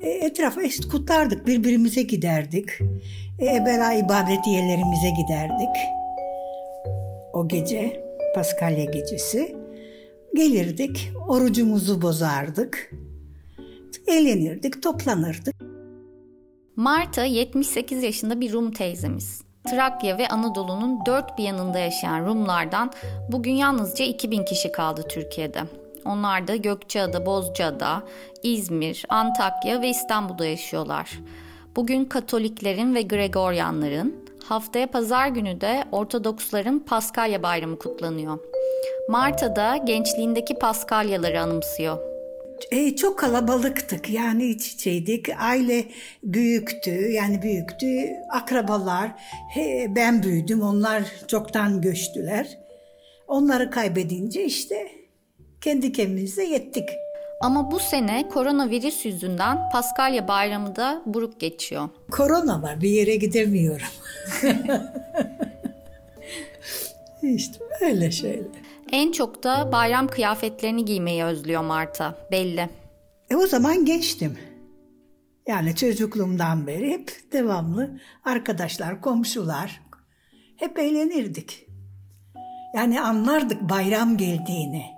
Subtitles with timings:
[0.00, 2.68] E, etrafa eşit kutlardık birbirimize giderdik.
[3.40, 5.76] Ebera ibadetiyelerimize giderdik.
[7.32, 9.56] O gece Paskalya gecesi
[10.34, 12.90] gelirdik orucumuzu bozardık.
[14.06, 15.54] Eğlenirdik toplanırdık.
[16.76, 19.42] Marta 78 yaşında bir Rum teyzemiz.
[19.64, 22.92] Trakya ve Anadolu'nun dört bir yanında yaşayan Rumlardan
[23.32, 25.60] bugün yalnızca 2000 kişi kaldı Türkiye'de.
[26.06, 28.02] Onlar da Gökçeada, Bozcaada,
[28.42, 31.10] İzmir, Antakya ve İstanbul'da yaşıyorlar.
[31.76, 38.38] Bugün Katoliklerin ve Gregoryanların, haftaya pazar günü de Ortodoksların Paskalya Bayramı kutlanıyor.
[39.08, 41.98] Marta'da gençliğindeki Paskalyaları anımsıyor.
[42.70, 45.28] E, çok kalabalıktık yani iç içeydik.
[45.38, 45.84] Aile
[46.22, 47.86] büyüktü yani büyüktü.
[48.32, 49.10] Akrabalar
[49.54, 52.58] he, ben büyüdüm onlar çoktan göçtüler.
[53.28, 54.88] Onları kaybedince işte
[55.66, 56.88] kendi kendimize yettik.
[57.40, 61.88] Ama bu sene koronavirüs yüzünden Paskalya Bayramı da buruk geçiyor.
[62.10, 63.86] Korona var bir yere gidemiyorum.
[67.22, 68.46] işte böyle şeyler.
[68.92, 72.70] En çok da bayram kıyafetlerini giymeyi özlüyor Marta, belli.
[73.30, 74.38] E o zaman geçtim.
[75.48, 79.82] Yani çocukluğumdan beri hep devamlı arkadaşlar, komşular
[80.56, 81.66] hep eğlenirdik.
[82.74, 84.95] Yani anlardık bayram geldiğini.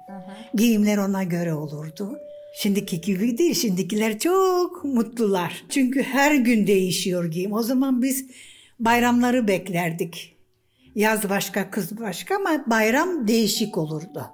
[0.54, 2.18] Giyimler ona göre olurdu.
[2.54, 3.54] Şimdiki gibi değil.
[3.54, 5.64] Şimdikiler çok mutlular.
[5.68, 7.52] Çünkü her gün değişiyor giyim.
[7.52, 8.26] O zaman biz
[8.80, 10.36] bayramları beklerdik.
[10.94, 14.26] Yaz başka, kız başka ama bayram değişik olurdu.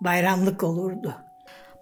[0.00, 1.14] Bayramlık olurdu.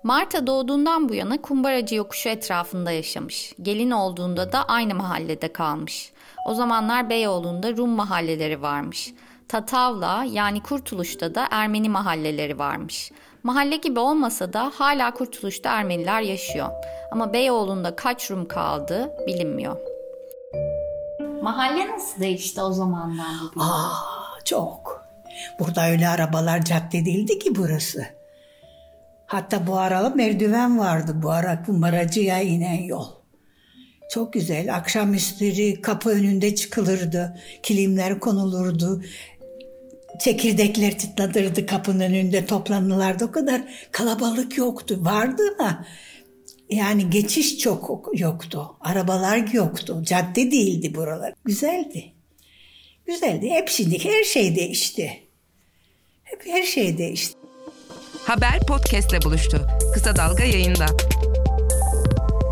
[0.02, 3.52] Marta doğduğundan bu yana Kumbaracı yokuşu etrafında yaşamış.
[3.62, 6.12] Gelin olduğunda da aynı mahallede kalmış.
[6.46, 9.12] O zamanlar Beyoğlu'nda Rum mahalleleri varmış.
[9.48, 13.10] Tatavla yani Kurtuluş'ta da Ermeni mahalleleri varmış.
[13.42, 16.68] Mahalle gibi olmasa da hala Kurtuluş'ta Ermeniler yaşıyor.
[17.12, 19.76] Ama Beyoğlu'nda kaç Rum kaldı bilinmiyor.
[21.42, 23.64] Mahalle nasıl değişti o zamandan bugüne?
[23.64, 25.06] Aa, çok.
[25.58, 28.06] Burada öyle arabalar cadde değildi ki burası.
[29.26, 33.06] Hatta bu ara merdiven vardı bu ara kumbaracıya inen yol.
[34.10, 34.74] Çok güzel.
[34.74, 37.36] Akşamüstleri kapı önünde çıkılırdı.
[37.62, 39.02] Kilimler konulurdu.
[40.20, 43.24] Çekirdekler çıtlatırdı kapının önünde toplanırlardı.
[43.24, 43.62] O kadar
[43.92, 44.98] kalabalık yoktu.
[45.00, 45.86] Vardı ama
[46.70, 48.76] yani geçiş çok yoktu.
[48.80, 50.02] Arabalar yoktu.
[50.02, 51.34] Cadde değildi buralar.
[51.44, 52.12] Güzeldi.
[53.06, 53.50] Güzeldi.
[53.50, 55.22] Hep şimdi her şey değişti.
[56.24, 57.38] Hep her şey değişti.
[58.24, 59.66] Haber podcastle buluştu.
[59.94, 60.86] Kısa Dalga yayında.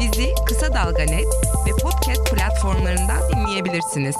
[0.00, 1.26] Bizi Kısa Dalga Net
[1.66, 4.16] ve podcast platformlarından dinleyebilirsiniz.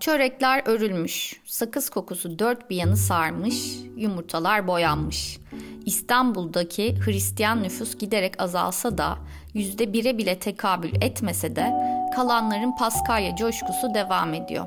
[0.00, 3.54] Çörekler örülmüş, sakız kokusu dört bir yanı sarmış,
[3.96, 5.38] yumurtalar boyanmış.
[5.86, 9.18] İstanbul'daki Hristiyan nüfus giderek azalsa da
[9.54, 11.72] yüzde bire bile tekabül etmese de
[12.16, 14.66] kalanların Paskalya coşkusu devam ediyor.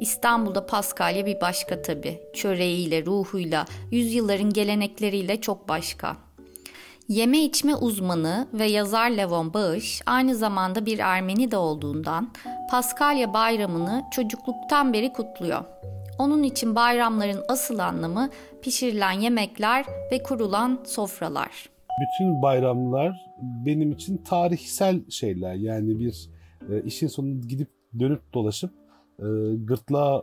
[0.00, 2.20] İstanbul'da Paskalya bir başka tabi.
[2.34, 6.25] Çöreğiyle, ruhuyla, yüzyılların gelenekleriyle çok başka.
[7.08, 12.32] Yeme içme uzmanı ve yazar Levon Bağış aynı zamanda bir Ermeni de olduğundan
[12.70, 15.64] Paskalya bayramını çocukluktan beri kutluyor.
[16.18, 18.30] Onun için bayramların asıl anlamı
[18.62, 21.68] pişirilen yemekler ve kurulan sofralar.
[22.00, 25.54] Bütün bayramlar benim için tarihsel şeyler.
[25.54, 26.30] Yani bir
[26.70, 27.68] e, işin sonunda gidip
[27.98, 28.70] dönüp dolaşıp
[29.18, 29.26] e,
[29.64, 30.22] gırtlağa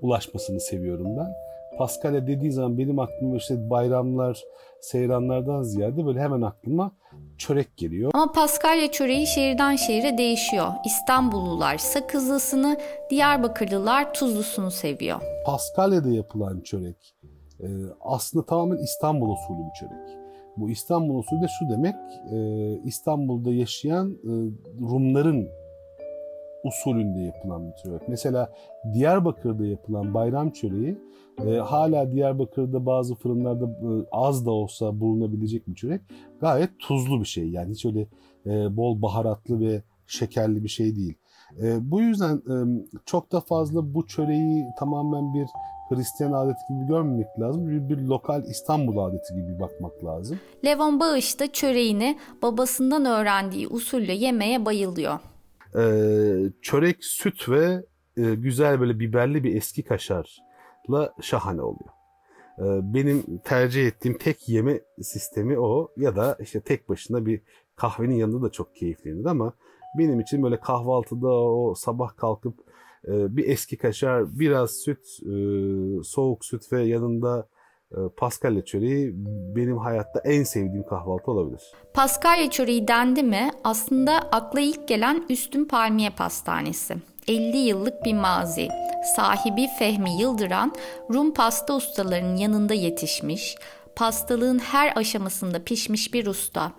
[0.00, 1.49] ulaşmasını seviyorum ben.
[1.78, 4.44] Paskalya dediği zaman benim aklıma işte bayramlar,
[4.80, 6.92] seyranlardan ziyade böyle hemen aklıma
[7.38, 8.10] çörek geliyor.
[8.14, 10.66] Ama Paskalya çöreği şehirden şehire değişiyor.
[10.86, 12.76] İstanbullular sakızlısını,
[13.10, 15.20] Diyarbakırlılar tuzlusunu seviyor.
[15.46, 17.14] Paskalya'da yapılan çörek
[17.60, 17.66] e,
[18.00, 20.18] aslında tamamen İstanbul usulü bir çörek.
[20.56, 21.94] Bu İstanbul usulü de şu demek,
[22.32, 22.38] e,
[22.84, 24.32] İstanbul'da yaşayan e,
[24.80, 25.48] Rumların
[26.64, 28.08] usulünde yapılan bir çörek.
[28.08, 28.52] Mesela
[28.94, 30.98] Diyarbakır'da yapılan bayram çöreği
[31.46, 36.00] e, hala Diyarbakır'da bazı fırınlarda e, az da olsa bulunabilecek bir çörek.
[36.40, 38.06] Gayet tuzlu bir şey yani hiç öyle
[38.46, 41.14] e, bol baharatlı ve şekerli bir şey değil.
[41.62, 42.54] E, bu yüzden e,
[43.06, 45.46] çok da fazla bu çöreği tamamen bir
[45.90, 47.68] Hristiyan adeti gibi görmemek lazım.
[47.68, 50.38] Bir, bir lokal İstanbul adeti gibi bakmak lazım.
[50.64, 55.18] Levon Bağış da çöreğini babasından öğrendiği usulle yemeye bayılıyor.
[55.76, 55.82] E,
[56.62, 57.84] çörek, süt ve
[58.16, 61.90] e, güzel böyle biberli bir eski kaşarla şahane oluyor.
[62.58, 62.64] E,
[62.94, 67.40] benim tercih ettiğim tek yeme sistemi o ya da işte tek başına bir
[67.76, 69.52] kahvenin yanında da çok keyiflenir ama
[69.98, 72.54] benim için böyle kahvaltıda o sabah kalkıp
[73.08, 75.32] e, bir eski kaşar, biraz süt, e,
[76.02, 77.48] soğuk süt ve yanında
[78.16, 79.12] paskalya çöreği
[79.56, 81.62] benim hayatta en sevdiğim kahvaltı olabilir.
[81.94, 86.96] Paskalya çöreği dendi mi aslında akla ilk gelen Üstün Palmiye Pastanesi.
[87.28, 88.68] 50 yıllık bir mazi.
[89.16, 90.72] Sahibi Fehmi Yıldıran
[91.14, 93.56] Rum pasta ustalarının yanında yetişmiş,
[93.96, 96.72] pastalığın her aşamasında pişmiş bir usta.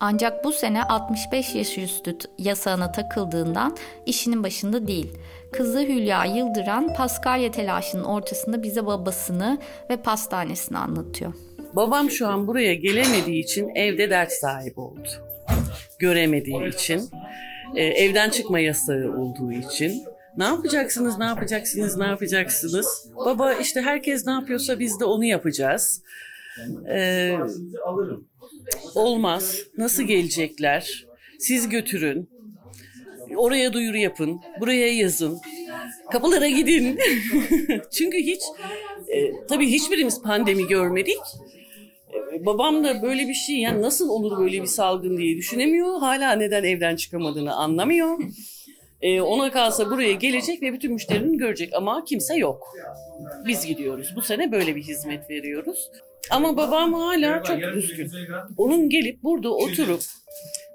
[0.00, 5.12] Ancak bu sene 65 yaş üstü yasağına takıldığından işinin başında değil.
[5.52, 9.58] Kızı Hülya Yıldıran Paskalya telaşının ortasında bize babasını
[9.90, 11.32] ve pastanesini anlatıyor.
[11.72, 15.08] Babam şu an buraya gelemediği için evde dert sahibi oldu.
[15.98, 17.10] Göremediği için,
[17.74, 20.04] e, evden çıkma yasağı olduğu için.
[20.36, 23.10] Ne yapacaksınız, ne yapacaksınız, ne yapacaksınız?
[23.16, 26.02] Baba işte herkes ne yapıyorsa biz de onu yapacağız.
[26.88, 27.38] Ee,
[28.94, 29.56] olmaz.
[29.78, 31.06] Nasıl gelecekler?
[31.38, 32.28] Siz götürün.
[33.36, 34.40] Oraya duyuru yapın.
[34.60, 35.40] Buraya yazın.
[36.12, 36.98] Kapılara gidin.
[37.92, 38.40] Çünkü hiç
[39.08, 41.18] e, tabii hiçbirimiz pandemi görmedik.
[42.14, 45.98] E, babam da böyle bir şey yani nasıl olur böyle bir salgın diye düşünemiyor.
[46.00, 48.18] Hala neden evden çıkamadığını anlamıyor.
[49.00, 52.74] E, ona kalsa buraya gelecek ve bütün müşterinin görecek ama kimse yok.
[53.46, 54.12] Biz gidiyoruz.
[54.16, 55.90] Bu sene böyle bir hizmet veriyoruz.
[56.30, 58.10] Ama babam hala çok üzgün.
[58.56, 60.00] Onun gelip burada oturup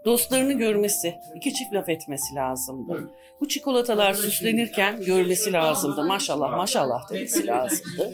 [0.05, 3.09] dostlarını görmesi, iki çift laf etmesi lazımdı.
[3.41, 6.03] Bu çikolatalar süslenirken görmesi lazımdı.
[6.03, 8.13] Maşallah maşallah demesi lazımdı.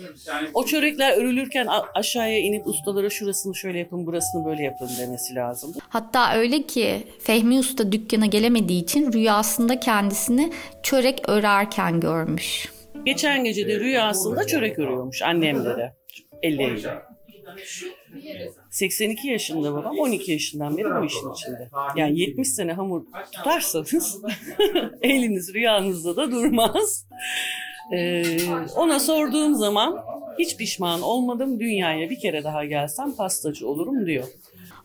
[0.54, 5.78] O çörekler örülürken aşağıya inip ustalara şurasını şöyle yapın, burasını böyle yapın demesi lazımdı.
[5.90, 10.52] Hatta öyle ki Fehmi Usta dükkana gelemediği için rüyasında kendisini
[10.84, 12.72] çörek örerken görmüş.
[13.06, 15.94] Geçen gece de rüyasında çörek örüyormuş annemlere
[16.44, 17.09] elleriyle.
[18.70, 21.70] 82 yaşında babam 12 yaşından beri bu işin içinde.
[21.96, 24.22] Yani 70 sene hamur tutarsanız
[25.02, 27.08] eliniz rüyanızda da durmaz.
[27.94, 28.24] Ee,
[28.76, 29.98] ona sorduğum zaman
[30.40, 34.28] hiç pişman olmadım dünyaya bir kere daha gelsem pastacı olurum diyor.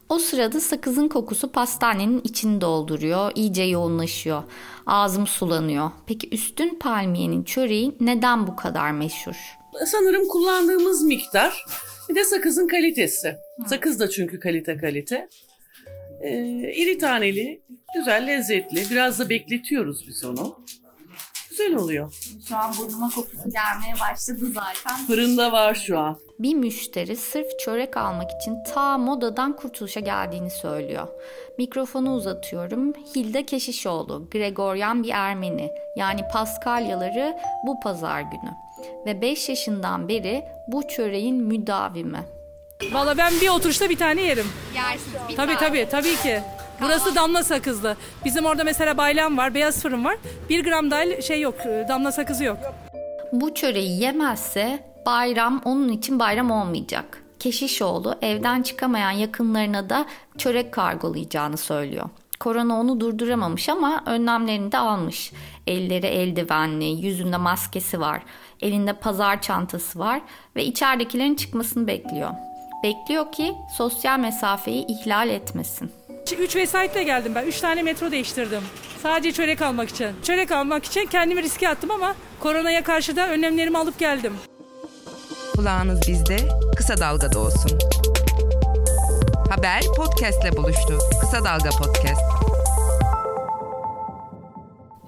[0.08, 4.42] O sırada sakızın kokusu pastanenin içini dolduruyor, iyice yoğunlaşıyor.
[4.86, 5.90] Ağzım sulanıyor.
[6.06, 9.56] Peki üstün palmiyenin çöreği neden bu kadar meşhur?
[9.86, 11.64] Sanırım kullandığımız miktar
[12.08, 13.36] bir de sakızın kalitesi.
[13.66, 15.28] Sakız da çünkü kalite kalite.
[16.20, 17.62] Ee, iri taneli,
[17.94, 18.90] güzel, lezzetli.
[18.90, 20.64] Biraz da bekletiyoruz biz onu.
[21.50, 22.14] Güzel oluyor.
[22.48, 25.06] Şu an burnuma kokusu gelmeye başladı zaten.
[25.06, 26.18] Fırında var şu an.
[26.38, 31.08] Bir müşteri sırf çörek almak için ta modadan kurtuluşa geldiğini söylüyor.
[31.58, 32.92] Mikrofonu uzatıyorum.
[32.92, 35.70] Hilda Keşişoğlu, Gregoryan bir Ermeni.
[35.96, 37.36] Yani Paskalyaları
[37.66, 38.63] bu pazar günü.
[39.06, 42.24] Ve 5 yaşından beri bu çöreğin müdavimi.
[42.92, 44.46] Valla ben bir oturuşta bir tane yerim.
[44.74, 46.40] Yersiniz bir Tabii tabii tabii ki.
[46.80, 47.96] Burası damla sakızlı.
[48.24, 50.16] Bizim orada mesela baylam var, beyaz fırın var.
[50.48, 51.54] Bir gram dahil şey yok,
[51.88, 52.58] damla sakızı yok.
[53.32, 57.22] Bu çöreği yemezse bayram onun için bayram olmayacak.
[57.38, 60.06] Keşişoğlu evden çıkamayan yakınlarına da
[60.38, 62.08] çörek kargolayacağını söylüyor.
[62.40, 65.32] Korona onu durduramamış ama önlemlerini de almış.
[65.66, 68.22] Elleri eldivenli, yüzünde maskesi var,
[68.62, 70.20] elinde pazar çantası var
[70.56, 72.30] ve içeridekilerin çıkmasını bekliyor.
[72.82, 75.92] Bekliyor ki sosyal mesafeyi ihlal etmesin.
[76.38, 77.46] Üç vesayetle geldim ben.
[77.46, 78.62] Üç tane metro değiştirdim.
[79.02, 80.08] Sadece çörek almak için.
[80.22, 84.32] Çörek almak için kendimi riske attım ama koronaya karşı da önlemlerimi alıp geldim.
[85.56, 86.36] Kulağınız bizde,
[86.76, 87.78] Kısa Dalga'da olsun.
[89.50, 90.98] Haber podcastle buluştu.
[91.20, 92.20] Kısa Dalga Podcast.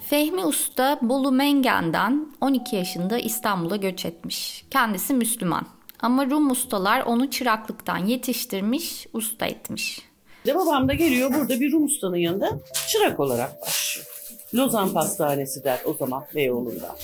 [0.09, 4.65] Fehmi Usta Bolu Mengen'den 12 yaşında İstanbul'a göç etmiş.
[4.71, 5.67] Kendisi Müslüman.
[6.01, 10.03] Ama Rum ustalar onu çıraklıktan yetiştirmiş, usta etmiş.
[10.47, 12.51] Ve babam da geliyor burada bir Rum ustanın yanında
[12.89, 14.07] çırak olarak başlıyor.
[14.55, 16.97] Lozan Pastanesi der o zaman Beyoğlu'nda.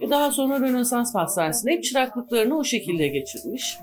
[0.00, 3.78] E daha sonra Rönesans Pastanesi'nde hep çıraklıklarını o şekilde geçirmiş.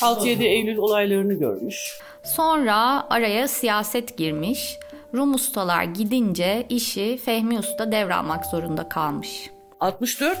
[0.00, 1.98] 6-7 Eylül olaylarını görmüş.
[2.24, 4.78] Sonra araya siyaset girmiş.
[5.14, 9.50] Rum ustalar gidince işi Fehmi Usta devralmak zorunda kalmış.
[9.80, 10.38] 64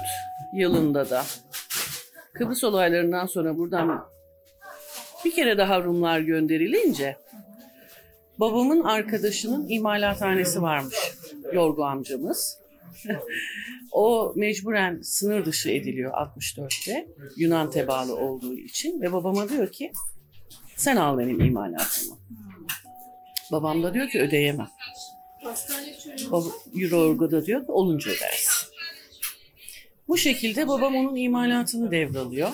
[0.52, 1.24] yılında da
[2.32, 4.04] Kıbrıs olaylarından sonra buradan
[5.24, 7.16] bir kere daha Rumlar gönderilince
[8.38, 10.96] babamın arkadaşının imalathanesi varmış
[11.52, 12.58] Yorgu amcamız.
[13.92, 19.92] O mecburen sınır dışı ediliyor 64'te Yunan tebalı olduğu için ve babama diyor ki
[20.76, 22.16] sen al benim imalatımı.
[23.52, 24.68] Babam da diyor ki ödeyemem.
[26.30, 28.68] Baba, Euroorgo'da diyor olunca ödersin.
[30.08, 32.50] Bu şekilde babam onun imalatını devralıyor.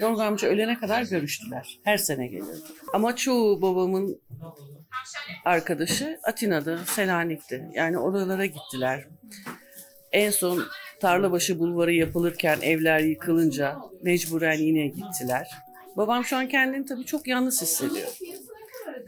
[0.00, 1.78] Yonga amca şey ölene kadar görüştüler.
[1.84, 2.58] Her sene gelirdi.
[2.92, 4.20] Ama çoğu babamın
[5.44, 7.64] arkadaşı Atina'da, Selanik'ti.
[7.74, 9.04] Yani oralara gittiler.
[10.12, 10.62] En son
[11.00, 15.48] Tarlabaşı Bulvarı yapılırken evler yıkılınca mecburen yine gittiler.
[15.96, 18.08] Babam şu an kendini tabii çok yalnız hissediyor.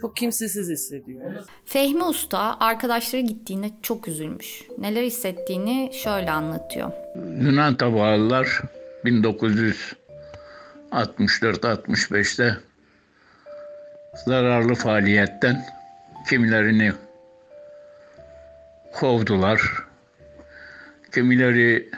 [0.01, 1.21] Çok kimsesiz hissediyor.
[1.65, 4.63] Fehmi Usta arkadaşları gittiğinde çok üzülmüş.
[4.79, 6.93] Neler hissettiğini şöyle anlatıyor.
[7.41, 8.63] Yunan tabağalar
[9.05, 9.93] 1900
[10.93, 12.57] 64-65'te
[14.27, 15.65] zararlı faaliyetten
[16.29, 16.93] kimilerini
[18.93, 19.61] kovdular.
[21.15, 21.91] Kimileri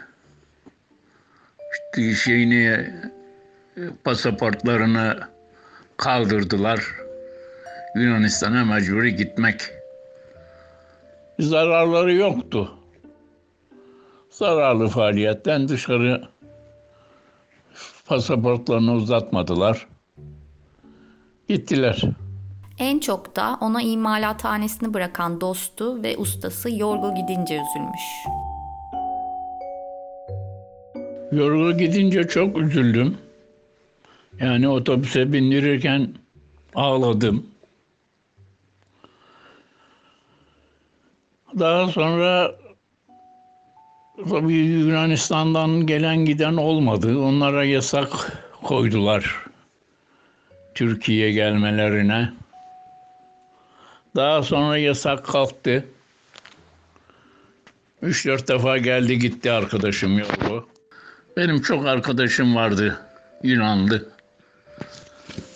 [1.73, 2.91] işte şeyini
[4.05, 5.21] pasaportlarını
[5.97, 6.85] kaldırdılar.
[7.97, 9.61] Yunanistan'a mecburi gitmek.
[11.39, 12.79] Zararları yoktu.
[14.31, 16.34] Zararlı faaliyetten dışarı
[18.05, 19.87] pasaportlarını uzatmadılar.
[21.49, 22.03] Gittiler.
[22.79, 28.03] En çok da ona imalathanesini bırakan dostu ve ustası Yorgo gidince üzülmüş.
[31.33, 33.19] Yorgu gidince çok üzüldüm.
[34.41, 36.09] Yani otobüse bindirirken
[36.75, 37.47] ağladım.
[41.59, 42.55] Daha sonra
[44.31, 47.19] tabii Yunanistan'dan gelen giden olmadı.
[47.19, 48.09] Onlara yasak
[48.63, 49.45] koydular
[50.75, 52.33] Türkiye'ye gelmelerine.
[54.17, 55.85] Daha sonra yasak kalktı.
[58.03, 60.69] Üç dört defa geldi gitti arkadaşım yolu.
[61.37, 63.01] Benim çok arkadaşım vardı
[63.43, 64.09] Yunanlı.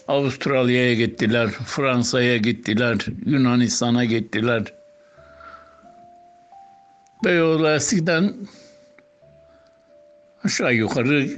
[0.09, 2.97] Avustralya'ya gittiler, Fransa'ya gittiler,
[3.27, 4.63] Yunanistan'a gittiler.
[7.25, 8.35] Beyoğlu eskiden
[10.45, 11.29] aşağı yukarı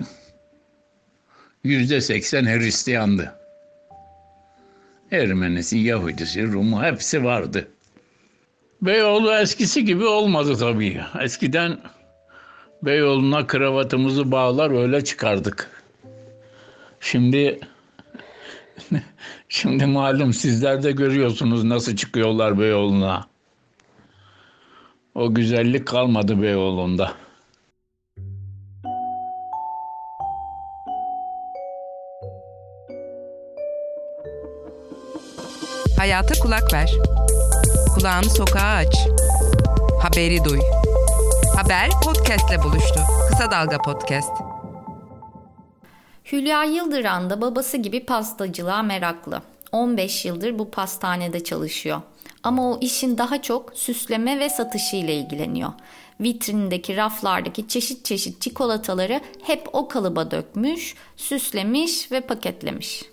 [1.64, 3.34] yüzde seksen Hristiyandı.
[5.12, 7.68] Ermenisi, Yahudisi, Rumu hepsi vardı.
[8.82, 11.00] Beyoğlu eskisi gibi olmadı tabii.
[11.20, 11.78] Eskiden
[12.82, 15.70] Beyoğlu'na kravatımızı bağlar öyle çıkardık.
[17.00, 17.60] Şimdi
[19.48, 23.29] şimdi malum sizler de görüyorsunuz nasıl çıkıyorlar Beyoğlu'na.
[25.14, 27.12] O güzellik kalmadı Beyoğlu'nda.
[35.98, 36.90] Hayata kulak ver.
[37.94, 38.94] Kulağını sokağa aç.
[40.02, 40.60] Haberi duy.
[41.56, 43.00] Haber podcastle buluştu.
[43.28, 44.30] Kısa Dalga Podcast.
[46.32, 49.42] Hülya Yıldıran da babası gibi pastacılığa meraklı.
[49.72, 52.02] 15 yıldır bu pastanede çalışıyor.
[52.42, 55.72] Ama o işin daha çok süsleme ve satışı ile ilgileniyor.
[56.20, 63.04] Vitrindeki raflardaki çeşit çeşit çikolataları hep o kalıba dökmüş, süslemiş ve paketlemiş.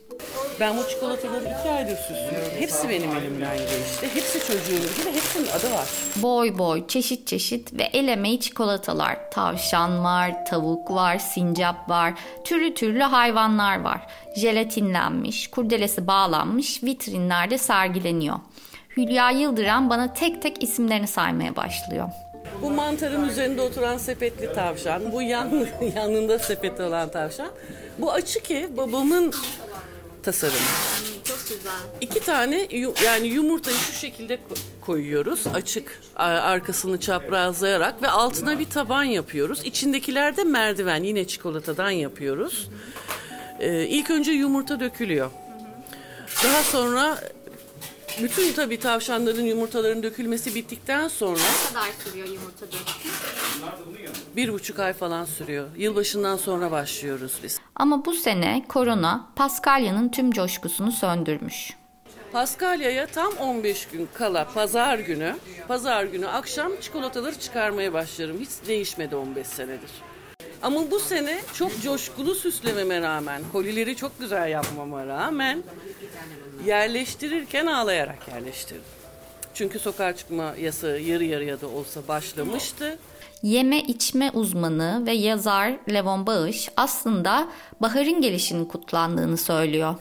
[0.59, 2.51] Ben bu çikolataları iki aydır süslüyorum.
[2.59, 4.09] Hepsi benim elimden geçti.
[4.13, 5.15] Hepsi çocuğumun gibi.
[5.15, 5.87] Hepsinin adı var.
[6.15, 9.31] Boy boy, çeşit çeşit ve el emeği çikolatalar.
[9.31, 14.07] Tavşan var, tavuk var, sincap var, türlü türlü hayvanlar var.
[14.35, 18.39] Jelatinlenmiş, kurdelesi bağlanmış, vitrinlerde sergileniyor.
[18.97, 22.09] Hülya Yıldıran bana tek tek isimlerini saymaya başlıyor.
[22.61, 25.11] Bu mantarın üzerinde oturan sepetli tavşan.
[25.11, 27.49] Bu yan, yanında sepeti olan tavşan.
[27.97, 29.33] Bu açık ki babamın
[30.31, 30.57] tasarımı.
[31.23, 31.71] Çok güzel.
[32.01, 35.47] İki tane yu- yani yumurtayı şu şekilde ko- koyuyoruz.
[35.53, 39.61] Açık a- arkasını çaprazlayarak ve altına bir taban yapıyoruz.
[39.65, 42.69] İçindekiler de merdiven yine çikolatadan yapıyoruz.
[43.59, 45.31] Ee, ilk önce yumurta dökülüyor.
[46.43, 47.19] Daha sonra
[48.23, 53.13] bütün tabii tavşanların yumurtaların dökülmesi bittikten sonra Ne kadar sürüyor yumurta dökümü?
[54.35, 55.67] bir buçuk ay falan sürüyor.
[55.77, 57.59] Yılbaşından sonra başlıyoruz biz.
[57.75, 61.73] Ama bu sene korona Paskalya'nın tüm coşkusunu söndürmüş.
[62.31, 65.35] Paskalya'ya tam 15 gün kala pazar günü,
[65.67, 68.39] pazar günü akşam çikolataları çıkarmaya başlarım.
[68.39, 69.89] Hiç değişmedi 15 senedir.
[70.61, 75.63] Ama bu sene çok coşkulu süslememe rağmen, kolileri çok güzel yapmama rağmen
[76.65, 78.83] yerleştirirken ağlayarak yerleştirdim.
[79.53, 82.99] Çünkü sokağa çıkma yasağı yarı yarıya da olsa başlamıştı.
[83.43, 87.47] Yeme içme uzmanı ve yazar Levon Bağış aslında
[87.81, 89.95] baharın gelişinin kutlandığını söylüyor.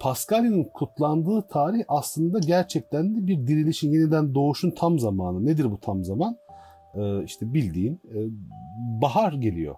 [0.00, 5.46] Paskalya'nın kutlandığı tarih aslında gerçekten de bir dirilişin, yeniden doğuşun tam zamanı.
[5.46, 6.36] Nedir bu tam zaman?
[6.94, 8.18] Ee, işte bildiğin e,
[9.02, 9.74] bahar geliyor.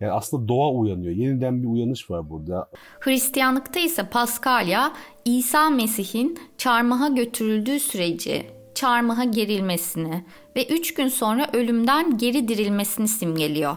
[0.00, 1.12] Yani aslında doğa uyanıyor.
[1.12, 2.70] Yeniden bir uyanış var burada.
[3.00, 4.92] Hristiyanlıkta ise Paskalya
[5.24, 10.24] İsa Mesih'in çarmıha götürüldüğü süreci çarmıha gerilmesini
[10.56, 13.76] ve 3 gün sonra ölümden geri dirilmesini simgeliyor.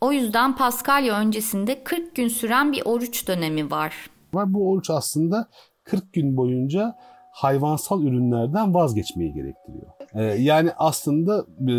[0.00, 4.10] O yüzden Paskalya öncesinde 40 gün süren bir oruç dönemi var.
[4.34, 5.48] Var bu oruç aslında
[5.84, 6.96] 40 gün boyunca
[7.34, 9.86] hayvansal ürünlerden vazgeçmeyi gerektiriyor.
[10.14, 11.74] Ee, yani aslında e,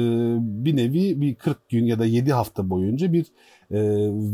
[0.66, 3.26] bir nevi bir 40 gün ya da 7 hafta boyunca bir
[3.72, 3.80] e,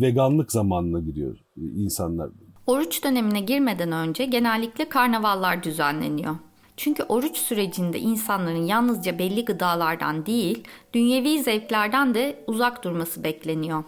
[0.01, 2.29] veganlık zamanına giriyor insanlar.
[2.67, 6.35] Oruç dönemine girmeden önce genellikle karnavallar düzenleniyor.
[6.77, 10.63] Çünkü oruç sürecinde insanların yalnızca belli gıdalardan değil,
[10.93, 13.83] dünyevi zevklerden de uzak durması bekleniyor.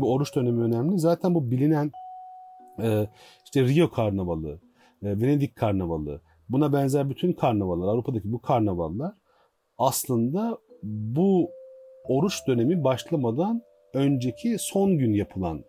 [0.00, 0.98] Bu oruç dönemi önemli.
[0.98, 1.90] Zaten bu bilinen
[2.82, 3.08] e,
[3.44, 4.60] işte Rio Karnavalı,
[5.02, 6.20] e, Venedik Karnavalı,
[6.52, 9.12] buna benzer bütün karnavallar, Avrupa'daki bu karnavallar
[9.78, 11.50] aslında bu
[12.04, 13.62] oruç dönemi başlamadan
[13.94, 15.64] önceki son gün yapılan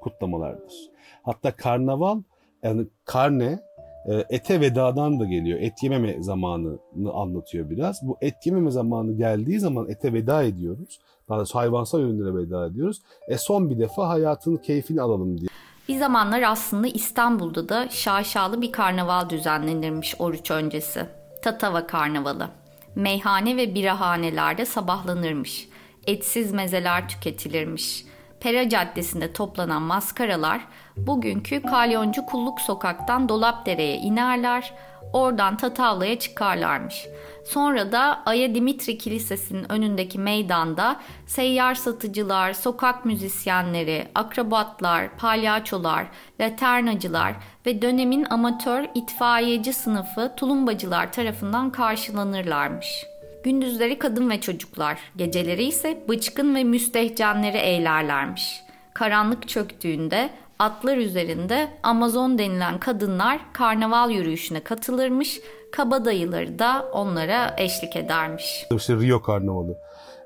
[0.00, 0.90] kutlamalardır.
[1.22, 2.22] Hatta karnaval
[2.62, 3.58] yani karne
[4.06, 5.58] e, ete vedadan da geliyor.
[5.60, 8.00] Et yememe zamanını anlatıyor biraz.
[8.02, 11.00] Bu et yememe zamanı geldiği zaman ete veda ediyoruz.
[11.28, 13.02] Daha doğrusu hayvansal ürünlere veda ediyoruz.
[13.28, 15.48] E son bir defa hayatın keyfini alalım diye.
[15.88, 21.06] Bir zamanlar aslında İstanbul'da da şaşalı bir karnaval düzenlenirmiş oruç öncesi.
[21.42, 22.48] Tatava Karnavalı.
[22.94, 25.68] Meyhane ve birahanelerde sabahlanırmış.
[26.06, 28.04] Etsiz mezeler tüketilirmiş.
[28.40, 30.60] Pera Caddesi'nde toplanan maskaralar
[30.96, 34.74] bugünkü Kalyoncu Kulluk Sokak'tan Dolapdere'ye inerler,
[35.12, 37.06] oradan Tatavla'ya çıkarlarmış.
[37.44, 46.06] Sonra da Aya Dimitri Kilisesi'nin önündeki meydanda seyyar satıcılar, sokak müzisyenleri, akrobatlar, palyaçolar,
[46.40, 47.34] laternacılar
[47.66, 53.04] ve dönemin amatör itfaiyeci sınıfı tulumbacılar tarafından karşılanırlarmış.
[53.44, 58.60] Gündüzleri kadın ve çocuklar, geceleri ise bıçkın ve müstehcenleri eğlerlermiş.
[58.94, 65.40] Karanlık çöktüğünde atlar üzerinde Amazon denilen kadınlar karnaval yürüyüşüne katılırmış,
[65.72, 68.66] kabadayıları da onlara eşlik edermiş.
[68.76, 69.78] İşte Rio Karnavalı.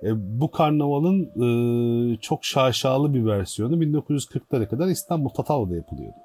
[0.03, 6.17] E, bu karnavalın e, çok şaşalı bir versiyonu 1940'lara kadar İstanbul Tatavla'da yapılıyordu.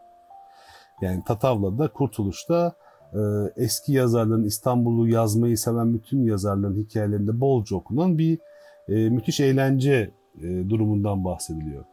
[1.02, 2.74] Yani Tatavla'da Kurtuluş'ta
[3.14, 3.20] e,
[3.56, 8.40] eski yazarların İstanbul'u yazmayı seven bütün yazarların hikayelerinde bolca okunan bir
[8.88, 11.86] e, müthiş eğlence e, durumundan bahsediliyor.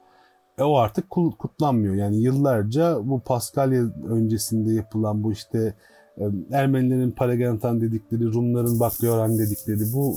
[0.60, 1.94] E, o artık kutlanmıyor.
[1.94, 5.74] Yani yıllarca bu Paskalya öncesinde yapılan bu işte
[6.18, 10.16] e, Ermenilerin Paragentan dedikleri, Rumların Baklioran dedikleri bu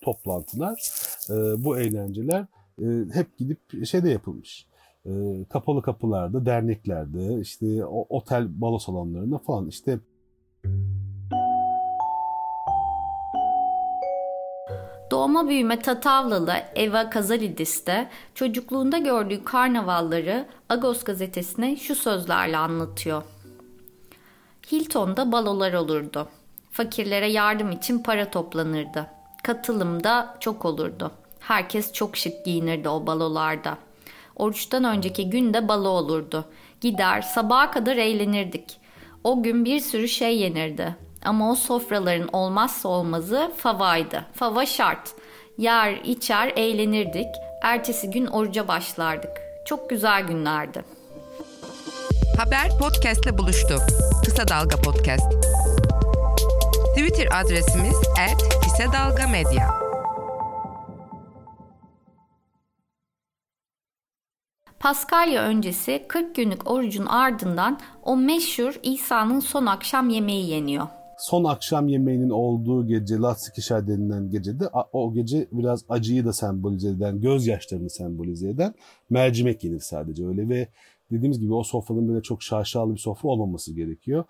[0.00, 0.90] toplantılar,
[1.30, 2.46] e, bu eğlenceler
[2.82, 4.66] e, hep gidip şeyde yapılmış.
[5.48, 9.98] Kapalı kapılarda, derneklerde, işte o, otel balo salonlarında falan işte
[15.14, 23.22] Doğma büyüme Tatavlalı Eva Kazalidis de çocukluğunda gördüğü karnavalları Agos gazetesine şu sözlerle anlatıyor.
[24.72, 26.28] Hilton'da balolar olurdu.
[26.72, 29.06] Fakirlere yardım için para toplanırdı.
[29.42, 31.10] Katılım da çok olurdu.
[31.40, 33.78] Herkes çok şık giyinirdi o balolarda.
[34.36, 36.44] Oruçtan önceki gün de balo olurdu.
[36.80, 38.78] Gider sabaha kadar eğlenirdik.
[39.24, 40.96] O gün bir sürü şey yenirdi.
[41.24, 44.24] Ama o sofraların olmazsa olmazı favaydı.
[44.34, 45.14] Fava şart.
[45.58, 47.26] Yer, içer, eğlenirdik.
[47.62, 49.30] Ertesi gün oruca başlardık.
[49.66, 50.84] Çok güzel günlerdi.
[52.38, 53.78] Haber podcastle buluştu.
[54.24, 55.32] Kısa Dalga Podcast.
[56.96, 57.96] Twitter adresimiz
[58.62, 59.70] @kısadalgamedya.
[64.80, 70.86] Paskalya öncesi 40 günlük orucun ardından o meşhur İsa'nın son akşam yemeği yeniyor.
[71.18, 77.20] Son akşam yemeğinin olduğu gece Latsikişer denilen gecede o gece biraz acıyı da sembolize eden,
[77.20, 78.74] gözyaşlarını sembolize eden
[79.10, 80.68] mercimek yenir sadece öyle ve
[81.10, 84.24] dediğimiz gibi o sofranın böyle çok şaşalı bir sofra olmaması gerekiyor.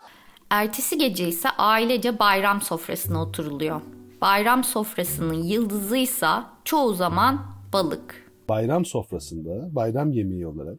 [0.50, 3.80] Ertesi gece ise ailece bayram sofrasına oturuluyor.
[4.20, 7.40] Bayram sofrasının yıldızıysa çoğu zaman
[7.72, 10.78] balık bayram sofrasında bayram yemeği olarak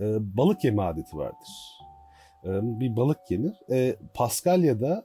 [0.00, 1.48] e, balık yeme adeti vardır.
[2.44, 2.48] E,
[2.80, 3.54] bir balık yenir.
[3.70, 5.04] E, Paskalya'da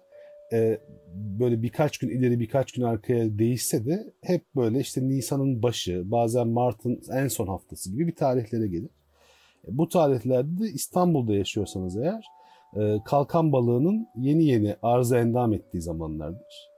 [0.53, 0.79] e,
[1.15, 6.47] böyle birkaç gün ileri birkaç gün arkaya değişse de hep böyle işte Nisan'ın başı bazen
[6.47, 8.89] Mart'ın en son haftası gibi bir tarihlere gelir.
[9.67, 12.25] E, bu tarihlerde de İstanbul'da yaşıyorsanız eğer
[12.75, 16.73] e, kalkan balığının yeni yeni arıza endam ettiği zamanlardır.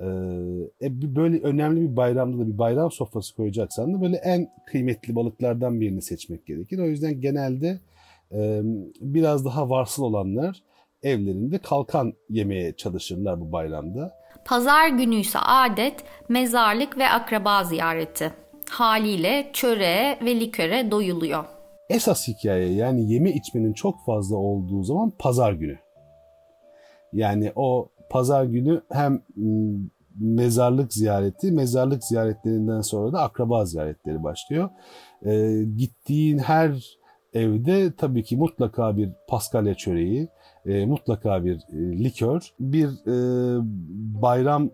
[0.00, 5.80] Ee, böyle önemli bir bayramda da bir bayram sofrası koyacaksan da böyle en kıymetli balıklardan
[5.80, 6.78] birini seçmek gerekir.
[6.78, 7.80] O yüzden genelde
[8.32, 8.60] e,
[9.00, 10.62] biraz daha varsıl olanlar
[11.02, 14.22] evlerinde kalkan yemeye çalışırlar bu bayramda.
[14.44, 18.32] Pazar günü ise adet mezarlık ve akraba ziyareti.
[18.70, 21.44] Haliyle çöreğe ve liköre doyuluyor.
[21.88, 25.78] Esas hikaye yani yeme içmenin çok fazla olduğu zaman pazar günü.
[27.12, 29.22] Yani o pazar günü hem
[30.20, 34.68] mezarlık ziyareti, mezarlık ziyaretlerinden sonra da akraba ziyaretleri başlıyor.
[35.26, 36.98] E, gittiğin her
[37.34, 40.28] evde tabii ki mutlaka bir paskalya çöreği,
[40.66, 43.14] e, mutlaka bir e, likör, bir e,
[44.22, 44.70] bayram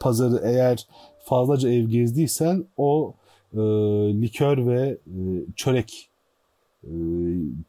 [0.00, 0.86] pazarı eğer
[1.24, 3.14] fazlaca ev gezdiysen o
[3.52, 3.58] e,
[4.22, 5.22] likör ve e,
[5.56, 6.10] çörek
[6.84, 6.92] e,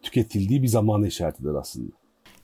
[0.04, 1.92] tüketildiği bir zamanı işaret eder aslında.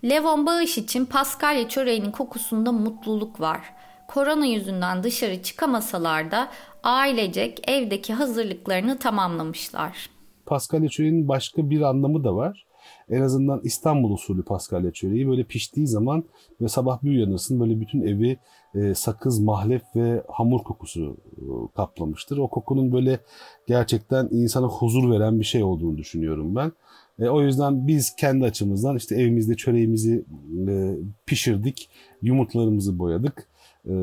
[0.03, 3.61] Levon Bağış için Paskalya çöreğinin kokusunda mutluluk var.
[4.07, 6.49] Korona yüzünden dışarı çıkamasalar da
[6.83, 10.09] ailecek evdeki hazırlıklarını tamamlamışlar.
[10.45, 12.66] Paskalya çöreğinin başka bir anlamı da var.
[13.09, 16.23] En azından İstanbul usulü paskalya çöreği böyle piştiği zaman
[16.61, 18.37] ve sabah bir uyanırsın böyle bütün evi
[18.75, 21.41] e, sakız, mahlep ve hamur kokusu e,
[21.75, 22.37] kaplamıştır.
[22.37, 23.19] O kokunun böyle
[23.67, 26.71] gerçekten insana huzur veren bir şey olduğunu düşünüyorum ben.
[27.19, 30.25] E, o yüzden biz kendi açımızdan işte evimizde çöreğimizi
[30.67, 30.95] e,
[31.25, 31.89] pişirdik,
[32.21, 33.49] yumurtlarımızı boyadık.
[33.89, 33.93] E,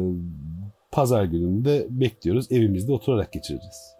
[0.92, 3.94] pazar gününde bekliyoruz, evimizde oturarak geçireceğiz.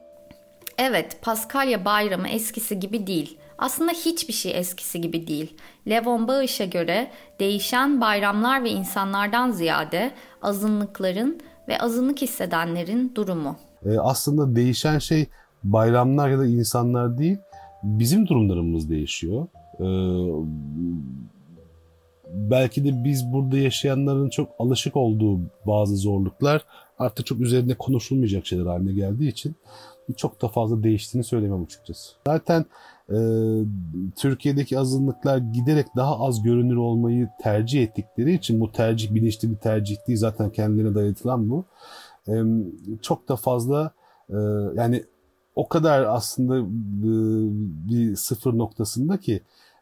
[0.79, 3.39] Evet, Paskalya bayramı eskisi gibi değil.
[3.59, 5.57] Aslında hiçbir şey eskisi gibi değil.
[5.89, 10.11] Levon Bağış'a göre değişen bayramlar ve insanlardan ziyade
[10.43, 13.57] azınlıkların ve azınlık hissedenlerin durumu.
[13.87, 15.27] E, aslında değişen şey
[15.65, 17.39] bayramlar ya da insanlar değil,
[17.83, 19.47] bizim durumlarımız değişiyor.
[19.81, 19.87] E,
[22.35, 26.65] belki de biz burada yaşayanların çok alışık olduğu bazı zorluklar
[26.99, 29.57] artık çok üzerinde konuşulmayacak şeyler haline geldiği için
[30.17, 32.13] çok da fazla değiştiğini söylemem açıkçası.
[32.27, 32.65] Zaten
[33.09, 33.17] e,
[34.17, 39.97] Türkiye'deki azınlıklar giderek daha az görünür olmayı tercih ettikleri için bu tercih bilinçli bir tercih
[40.09, 41.65] değil zaten kendilerine dayatılan bu.
[42.29, 42.35] E,
[43.03, 43.91] çok da fazla
[44.31, 44.37] e,
[44.75, 45.05] yani
[45.57, 46.65] o kadar aslında e,
[47.89, 49.41] bir sıfır noktasında ki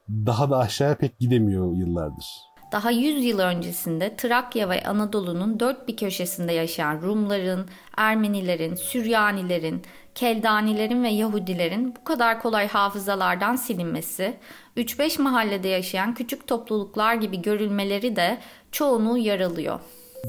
[0.08, 2.26] daha da aşağıya pek gidemiyor yıllardır.
[2.72, 9.82] Daha 100 yıl öncesinde Trakya ve Anadolu'nun dört bir köşesinde yaşayan Rumların, Ermenilerin, Süryanilerin,
[10.14, 14.34] Keldanilerin ve Yahudilerin bu kadar kolay hafızalardan silinmesi,
[14.76, 18.38] 3-5 mahallede yaşayan küçük topluluklar gibi görülmeleri de
[18.72, 19.80] çoğunu yaralıyor.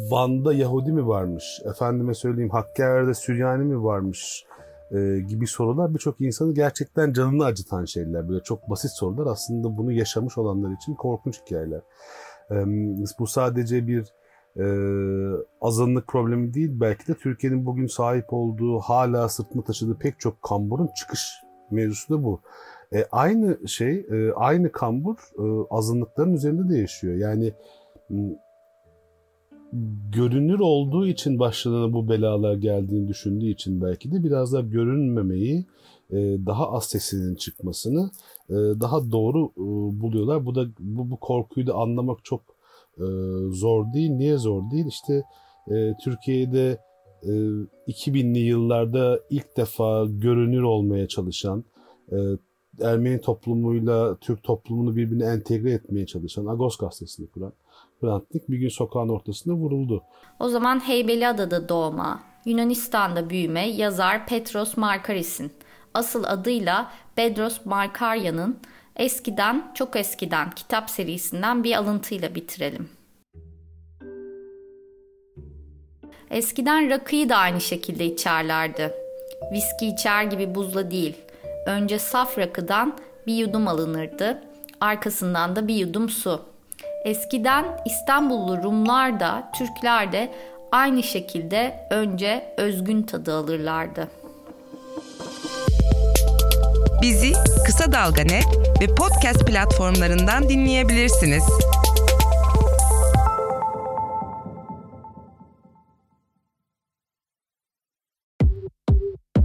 [0.09, 1.43] Van'da Yahudi mi varmış?
[1.65, 4.45] Efendime söyleyeyim Hakkari'de Süryani mi varmış?
[4.91, 8.29] E, gibi sorular birçok insanı gerçekten canını acıtan şeyler.
[8.29, 11.81] Böyle çok basit sorular aslında bunu yaşamış olanlar için korkunç hikayeler.
[12.51, 12.55] E,
[13.19, 14.05] bu sadece bir
[14.57, 14.65] e,
[15.61, 16.69] azınlık problemi değil.
[16.73, 21.29] Belki de Türkiye'nin bugün sahip olduğu hala sırtında taşıdığı pek çok kamburun çıkış
[21.71, 22.41] mevzusu da bu.
[22.93, 27.15] E, aynı şey, e, aynı kambur e, azınlıkların üzerinde de yaşıyor.
[27.15, 27.53] Yani
[30.11, 35.65] görünür olduğu için başlarına bu belalar geldiğini düşündüğü için belki de biraz daha görünmemeyi,
[36.11, 38.11] e, daha az sesinin çıkmasını
[38.49, 40.45] e, daha doğru e, buluyorlar.
[40.45, 42.41] Bu da bu, bu korkuyu da anlamak çok
[43.49, 44.09] zor değil.
[44.09, 44.85] Niye zor değil?
[44.87, 45.23] İşte
[46.03, 46.77] Türkiye'de
[47.87, 51.63] 2000'li yıllarda ilk defa görünür olmaya çalışan
[52.81, 57.53] Ermeni toplumuyla Türk toplumunu birbirine entegre etmeye çalışan Agos gazetesini kuran
[58.01, 60.03] Hrant Dink bir gün sokağın ortasında vuruldu.
[60.39, 65.51] O zaman Heybeliada'da doğma, Yunanistan'da büyüme yazar Petros Markaris'in
[65.93, 68.57] asıl adıyla Bedros Markarya'nın
[68.95, 72.89] eskiden çok eskiden kitap serisinden bir alıntıyla bitirelim.
[76.31, 78.93] Eskiden rakıyı da aynı şekilde içerlerdi.
[79.51, 81.15] Viski içer gibi buzla değil.
[81.65, 84.43] Önce saf rakıdan bir yudum alınırdı,
[84.81, 86.41] arkasından da bir yudum su.
[87.05, 90.33] Eskiden İstanbullu Rumlar da Türkler de
[90.71, 94.07] aynı şekilde önce özgün tadı alırlardı.
[97.03, 97.33] Bizi
[97.65, 98.45] Kısa Dalga Net
[98.81, 101.43] ve podcast platformlarından dinleyebilirsiniz.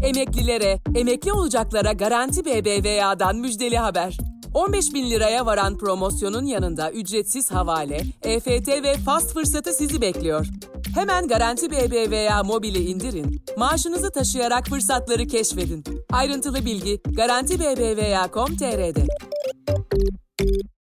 [0.02, 4.27] Emeklilere, emekli olacaklara Garanti BBVA'dan müjdeli haber.
[4.54, 10.46] 15 bin liraya varan promosyonun yanında ücretsiz havale, EFT ve fast fırsatı sizi bekliyor.
[10.94, 15.84] Hemen Garanti BBVA mobili indirin, maaşınızı taşıyarak fırsatları keşfedin.
[16.12, 19.06] Ayrıntılı bilgi Garanti BBVA.com.tr'de.